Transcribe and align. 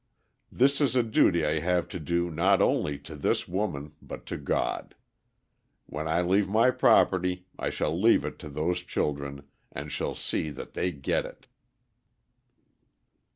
This 0.51 0.81
is 0.81 0.95
a 0.95 1.03
duty 1.03 1.45
I 1.45 1.59
have 1.59 1.87
to 1.89 1.99
do 1.99 2.31
not 2.31 2.59
only 2.59 2.97
to 3.05 3.15
this 3.15 3.47
woman 3.47 3.93
but 4.01 4.25
to 4.25 4.37
God. 4.37 4.95
When 5.85 6.07
I 6.07 6.23
leave 6.23 6.49
my 6.49 6.71
property 6.71 7.45
I 7.59 7.69
shall 7.69 7.95
leave 8.01 8.25
it 8.25 8.39
to 8.39 8.49
those 8.49 8.79
children, 8.81 9.45
and 9.71 9.91
shall 9.91 10.15
see 10.15 10.49
that 10.49 10.73
they 10.73 10.91
get 10.91 11.27
it." 11.27 11.45